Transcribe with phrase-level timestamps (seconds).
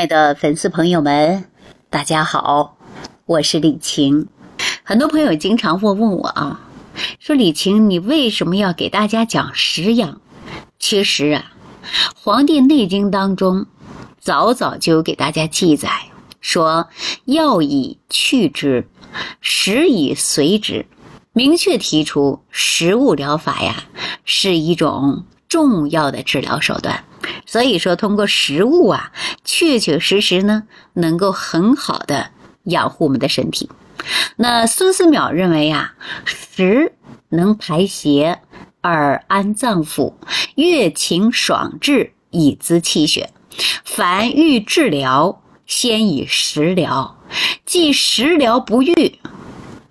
[0.00, 1.44] 爱的粉丝朋友们，
[1.90, 2.78] 大家好，
[3.26, 4.28] 我是李晴。
[4.82, 6.70] 很多朋友经常会问我啊，
[7.18, 10.22] 说李晴，你为什么要给大家讲食养？
[10.78, 11.52] 其实啊，
[12.14, 13.66] 《黄帝内经》当中
[14.18, 15.90] 早早就有给大家记载，
[16.40, 16.88] 说
[17.26, 18.88] 药以去之，
[19.42, 20.86] 食以随之，
[21.34, 23.84] 明确提出食物疗法呀
[24.24, 27.04] 是一种重要的治疗手段。
[27.44, 29.12] 所以说，通过食物啊，
[29.44, 30.62] 确确实实呢，
[30.94, 32.30] 能够很好的
[32.64, 33.68] 养护我们的身体。
[34.36, 35.92] 那孙思邈认为呀，
[36.24, 36.94] 食
[37.28, 38.40] 能排邪
[38.80, 40.14] 而安脏腑，
[40.54, 43.30] 悦情爽志以滋气血。
[43.84, 47.16] 凡欲治疗，先以食疗；
[47.66, 49.18] 既食疗不愈，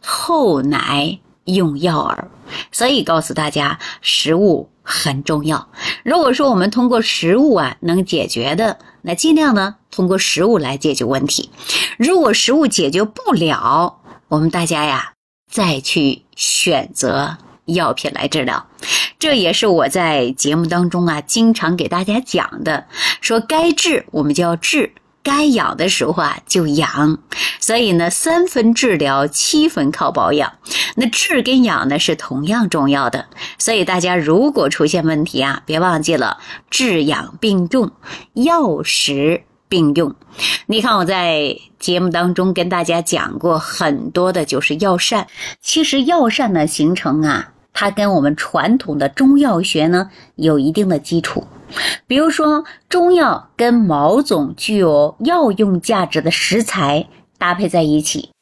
[0.00, 2.30] 后乃用药耳。
[2.72, 4.70] 所以告诉大家，食物。
[4.90, 5.68] 很重要。
[6.02, 11.50] 如果说我们通过食物啊能解决的，那尽量呢通过食物来解决问题。
[11.98, 15.12] 如果食物解决不了，我们大家呀
[15.52, 17.36] 再去选择
[17.66, 18.66] 药品来治疗。
[19.18, 22.86] 这也是我在节目当中啊经常给大家讲的，
[23.20, 24.94] 说该治我们就要治。
[25.28, 27.18] 该养的时候啊，就养。
[27.60, 30.50] 所以呢，三分治疗，七分靠保养。
[30.96, 33.26] 那治跟养呢是同样重要的。
[33.58, 36.38] 所以大家如果出现问题啊，别忘记了
[36.70, 37.90] 治养并重，
[38.32, 40.14] 药食并用。
[40.64, 45.26] 你看我在节目当中跟大家讲过很多的，就是药膳。
[45.60, 51.46] 其实药膳的形成啊，它跟我们传统的中药学呢有一定的基础。
[52.08, 57.06] 比如说，中药跟某种具有药用价值的食材
[57.38, 58.32] 搭配在一起，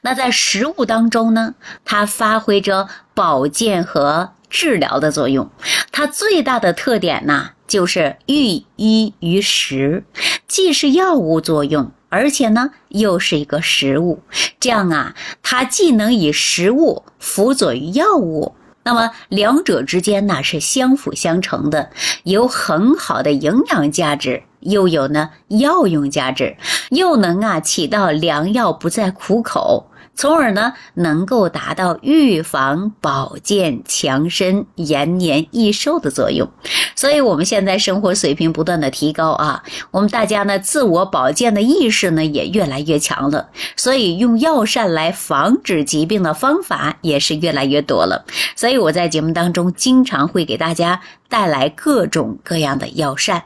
[0.00, 5.50] 那在食物当中呢，它发挥着保健和治疗的作用。
[5.92, 10.04] 它最大的特点呢，就是寓医于食，
[10.48, 14.22] 既是药物作用，而且呢又是一个食物。
[14.58, 18.54] 这样啊，它既能以食物辅佐于药物。
[18.82, 21.90] 那么两者之间呢是相辅相成的，
[22.24, 26.56] 有很好的营养价值，又有呢药用价值，
[26.90, 29.89] 又能啊起到良药不在苦口。
[30.14, 36.46] 从而呢，能够达到预防、保健、强身、延年益寿的作用。
[36.94, 43.48] 所以，我们现在生活水平不断的提高啊，我们大家呢，自我保健的意识呢也越来越强了。
[43.76, 48.26] 所以，用药膳来防止疾病的方法也是越来越多了。
[48.54, 51.00] 所以，我在节目当中经常会给大家
[51.30, 53.42] 带来各种各样的药膳。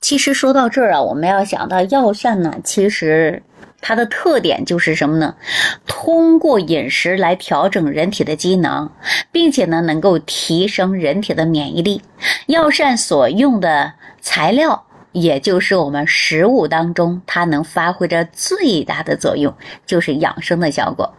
[0.00, 3.42] 其实说到这儿啊，我们要想到药膳呢，其实。
[3.80, 5.34] 它的特点就是什么呢？
[5.86, 8.90] 通过饮食来调整人体的机能，
[9.30, 12.02] 并且呢，能够提升人体的免疫力。
[12.46, 19.54] 药膳所用的材料，也就是我们食物当中，它能发挥着最大的作用，
[19.86, 21.14] 就是养生的效果。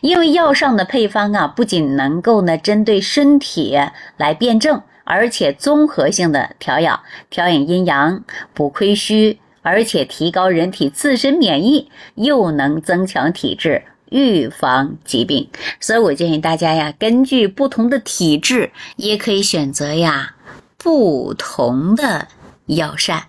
[0.00, 3.78] 因为药膳的配方啊，不仅能够呢针对身体
[4.16, 7.00] 来辩证，而且综合性的调养，
[7.30, 8.22] 调养阴阳，
[8.54, 9.38] 补亏虚。
[9.62, 15.48] 而且提高人体自身免疫，又能增强体质，预防疾病。
[15.80, 20.34] 所以我建议大家呀，根据不同的体质，也可以选择呀
[20.76, 22.28] 不同的
[22.66, 23.24] 药膳。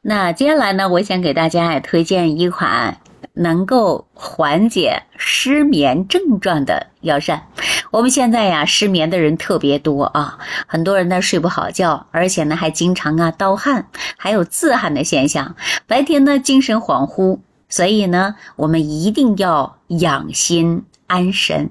[0.00, 2.98] 那接下来呢，我想给大家也推荐一款。
[3.32, 7.42] 能够缓解失眠症状的药膳。
[7.90, 13.86] 我们现在呀，失眠的人特别多啊，很多人呢睡不好觉，而且呢还经常啊盗汗，
[14.16, 15.54] 还有自汗的现象。
[15.86, 21.70] 白天呢精神恍惚，所以呢我们一定要养心安神。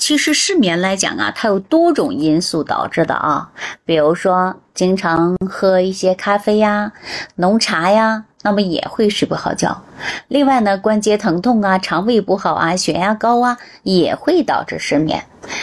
[0.00, 3.50] 其实失眠来讲啊，它有多种因素导致的啊，
[3.84, 6.92] 比如说经常喝一些咖啡呀、
[7.36, 8.24] 浓茶呀。
[8.42, 9.82] 那么也会睡不好觉。
[10.28, 15.22] 另外呢，关节疼痛啊，肠胃不好啊，血压高啊，也会导致失眠。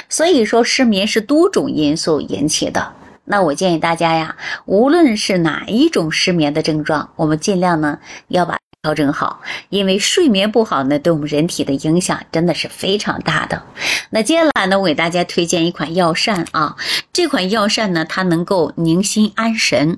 [0.09, 2.94] 所以说，失眠是多种因素引起的。
[3.25, 8.59] 那我建议大家呀，无论是哪一种失眠的症状，我们尽量呢要把。
[8.83, 13.63] 调整好，因为睡眠不好呢，对我们人体的影响真的是非常大的。
[14.12, 16.77] 那接下来呢，我给大家推荐一款药膳啊，
[17.12, 19.97] 这款药膳呢，它能够宁心安神。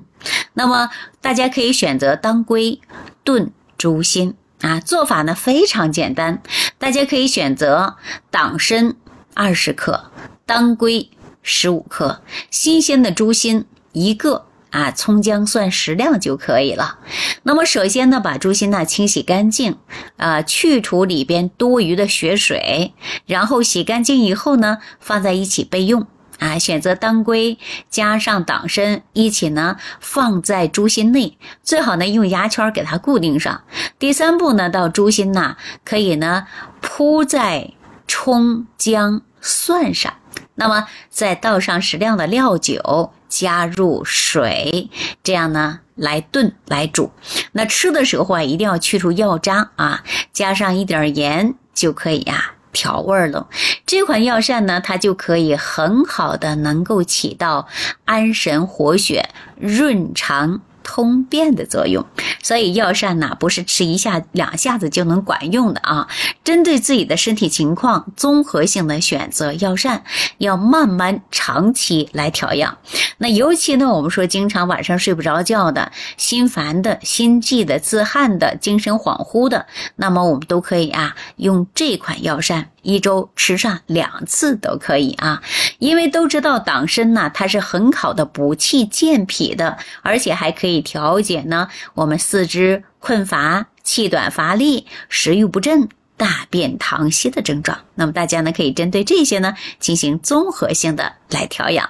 [0.54, 0.90] 那么
[1.20, 2.80] 大家可以选择当归
[3.22, 6.42] 炖猪心啊，做法呢非常简单，
[6.78, 7.96] 大家可以选择
[8.30, 8.96] 党参
[9.34, 10.10] 二十克，
[10.46, 11.10] 当归
[11.42, 14.46] 十五克，新鲜的猪心一个。
[14.70, 16.98] 啊，葱姜蒜适量就可以了。
[17.42, 19.76] 那么首先呢，把猪心呢清洗干净，
[20.16, 22.94] 啊，去除里边多余的血水，
[23.26, 26.06] 然后洗干净以后呢，放在一起备用。
[26.38, 27.58] 啊，选择当归
[27.90, 33.62] 加上党参一起呢放在猪心内，最好呢用牙签给它固定上。
[33.98, 36.46] 第三步呢，到猪心呐，可以呢
[36.80, 37.74] 铺在
[38.08, 40.14] 葱姜蒜上，
[40.54, 44.90] 那么再倒上适量的料酒，加入水，
[45.22, 47.10] 这样呢来炖来煮。
[47.52, 50.04] 那吃的时候啊，一定要去除药渣啊，
[50.34, 52.56] 加上一点盐就可以呀。
[52.72, 53.48] 调味了，
[53.84, 57.66] 这款药膳呢，它就可以很好的能够起到
[58.04, 60.60] 安神活血、润肠。
[60.82, 62.04] 通便的作用，
[62.42, 66.08] 所以药膳呢不是吃一下两下子就能管用的啊。
[66.42, 70.02] 针对自己的身体情况，综合性的选择药膳，
[70.38, 72.78] 要慢慢长期来调养。
[73.22, 82.70] 那尤其呢，我们说经常晚上睡不着觉的、心烦的、心悸的、自汗的、精神恍惚的，那么我们都可以啊用这款药膳。
[82.80, 85.42] 一周吃上两次都可以啊，
[85.78, 95.90] 因为都知道党参呢，它是很好的补气健脾的，而且还可以调节呢我们四肢困乏、气短乏力、食欲不振、
[96.20, 97.78] 大便溏稀的症状。
[97.94, 101.88] 那么大家呢可以针对这些呢进行综合性的来调养。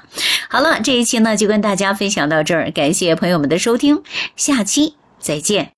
[0.49, 4.03] 好了，这一期呢就跟大家分享到这儿，感谢朋友们的收听，
[4.37, 5.69] 下期再见。